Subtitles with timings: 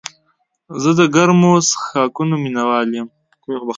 [0.81, 3.07] زه د ګرمو څښاکونو مینه وال یم.